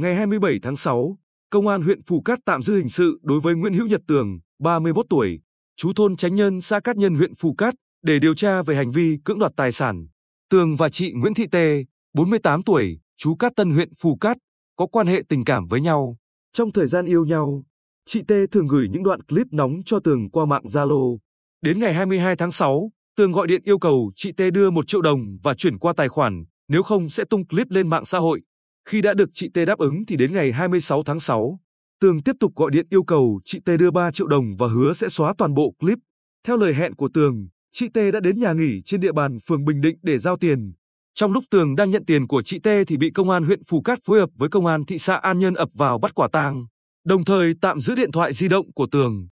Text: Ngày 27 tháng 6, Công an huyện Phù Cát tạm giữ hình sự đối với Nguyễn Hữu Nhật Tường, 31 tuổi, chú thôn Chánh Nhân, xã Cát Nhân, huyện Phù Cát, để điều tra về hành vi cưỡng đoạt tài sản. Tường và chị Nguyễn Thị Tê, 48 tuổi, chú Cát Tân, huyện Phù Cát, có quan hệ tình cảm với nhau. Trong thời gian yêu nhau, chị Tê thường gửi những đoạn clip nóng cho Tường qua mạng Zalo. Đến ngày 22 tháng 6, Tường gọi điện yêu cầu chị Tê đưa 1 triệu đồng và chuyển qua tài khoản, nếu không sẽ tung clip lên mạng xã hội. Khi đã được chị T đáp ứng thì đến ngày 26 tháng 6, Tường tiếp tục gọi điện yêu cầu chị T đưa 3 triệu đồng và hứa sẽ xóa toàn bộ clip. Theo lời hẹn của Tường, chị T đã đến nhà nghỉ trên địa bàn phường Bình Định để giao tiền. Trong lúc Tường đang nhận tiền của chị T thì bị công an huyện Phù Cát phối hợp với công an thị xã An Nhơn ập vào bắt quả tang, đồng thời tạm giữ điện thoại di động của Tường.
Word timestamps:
Ngày 0.00 0.14
27 0.14 0.58
tháng 0.62 0.76
6, 0.76 1.18
Công 1.50 1.66
an 1.66 1.82
huyện 1.82 2.02
Phù 2.02 2.20
Cát 2.20 2.38
tạm 2.44 2.62
giữ 2.62 2.76
hình 2.76 2.88
sự 2.88 3.20
đối 3.22 3.40
với 3.40 3.54
Nguyễn 3.54 3.74
Hữu 3.74 3.86
Nhật 3.86 4.00
Tường, 4.06 4.38
31 4.58 5.06
tuổi, 5.10 5.40
chú 5.76 5.92
thôn 5.92 6.16
Chánh 6.16 6.34
Nhân, 6.34 6.60
xã 6.60 6.80
Cát 6.80 6.96
Nhân, 6.96 7.14
huyện 7.14 7.34
Phù 7.34 7.54
Cát, 7.54 7.74
để 8.02 8.18
điều 8.18 8.34
tra 8.34 8.62
về 8.62 8.76
hành 8.76 8.90
vi 8.90 9.18
cưỡng 9.24 9.38
đoạt 9.38 9.52
tài 9.56 9.72
sản. 9.72 10.06
Tường 10.50 10.76
và 10.76 10.88
chị 10.88 11.12
Nguyễn 11.12 11.34
Thị 11.34 11.46
Tê, 11.52 11.84
48 12.14 12.62
tuổi, 12.62 13.00
chú 13.16 13.34
Cát 13.34 13.52
Tân, 13.56 13.70
huyện 13.70 13.94
Phù 13.98 14.16
Cát, 14.16 14.36
có 14.76 14.86
quan 14.86 15.06
hệ 15.06 15.22
tình 15.28 15.44
cảm 15.44 15.66
với 15.66 15.80
nhau. 15.80 16.16
Trong 16.52 16.72
thời 16.72 16.86
gian 16.86 17.06
yêu 17.06 17.24
nhau, 17.24 17.64
chị 18.04 18.22
Tê 18.28 18.46
thường 18.46 18.68
gửi 18.68 18.88
những 18.88 19.02
đoạn 19.02 19.22
clip 19.22 19.46
nóng 19.50 19.80
cho 19.84 20.00
Tường 20.00 20.30
qua 20.30 20.46
mạng 20.46 20.64
Zalo. 20.64 21.18
Đến 21.62 21.78
ngày 21.78 21.94
22 21.94 22.36
tháng 22.36 22.52
6, 22.52 22.90
Tường 23.16 23.32
gọi 23.32 23.46
điện 23.46 23.62
yêu 23.64 23.78
cầu 23.78 24.12
chị 24.14 24.32
Tê 24.32 24.50
đưa 24.50 24.70
1 24.70 24.86
triệu 24.86 25.02
đồng 25.02 25.38
và 25.42 25.54
chuyển 25.54 25.78
qua 25.78 25.92
tài 25.96 26.08
khoản, 26.08 26.44
nếu 26.68 26.82
không 26.82 27.08
sẽ 27.08 27.24
tung 27.30 27.46
clip 27.46 27.66
lên 27.70 27.88
mạng 27.88 28.04
xã 28.04 28.18
hội. 28.18 28.40
Khi 28.84 29.02
đã 29.02 29.14
được 29.14 29.30
chị 29.32 29.48
T 29.54 29.58
đáp 29.66 29.78
ứng 29.78 30.06
thì 30.06 30.16
đến 30.16 30.32
ngày 30.32 30.52
26 30.52 31.02
tháng 31.02 31.20
6, 31.20 31.60
Tường 32.00 32.22
tiếp 32.22 32.36
tục 32.40 32.52
gọi 32.56 32.70
điện 32.70 32.86
yêu 32.90 33.02
cầu 33.02 33.40
chị 33.44 33.58
T 33.64 33.68
đưa 33.78 33.90
3 33.90 34.10
triệu 34.10 34.26
đồng 34.26 34.56
và 34.58 34.66
hứa 34.66 34.92
sẽ 34.92 35.08
xóa 35.08 35.34
toàn 35.38 35.54
bộ 35.54 35.74
clip. 35.78 35.98
Theo 36.46 36.56
lời 36.56 36.74
hẹn 36.74 36.94
của 36.94 37.08
Tường, 37.14 37.48
chị 37.70 37.88
T 37.88 37.96
đã 38.12 38.20
đến 38.20 38.38
nhà 38.38 38.52
nghỉ 38.52 38.80
trên 38.84 39.00
địa 39.00 39.12
bàn 39.12 39.38
phường 39.46 39.64
Bình 39.64 39.80
Định 39.80 39.96
để 40.02 40.18
giao 40.18 40.36
tiền. 40.36 40.72
Trong 41.14 41.32
lúc 41.32 41.44
Tường 41.50 41.76
đang 41.76 41.90
nhận 41.90 42.04
tiền 42.04 42.26
của 42.26 42.42
chị 42.42 42.58
T 42.58 42.68
thì 42.86 42.96
bị 42.96 43.10
công 43.10 43.30
an 43.30 43.44
huyện 43.44 43.64
Phù 43.64 43.80
Cát 43.82 43.98
phối 44.04 44.20
hợp 44.20 44.28
với 44.34 44.48
công 44.48 44.66
an 44.66 44.84
thị 44.84 44.98
xã 44.98 45.16
An 45.16 45.38
Nhơn 45.38 45.54
ập 45.54 45.68
vào 45.74 45.98
bắt 45.98 46.14
quả 46.14 46.28
tang, 46.32 46.66
đồng 47.04 47.24
thời 47.24 47.54
tạm 47.60 47.80
giữ 47.80 47.94
điện 47.94 48.12
thoại 48.12 48.32
di 48.32 48.48
động 48.48 48.72
của 48.72 48.86
Tường. 48.92 49.28